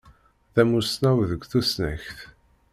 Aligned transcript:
D 0.53 0.55
amussnaw 0.61 1.17
deg 1.29 1.41
tussnakt. 1.51 2.19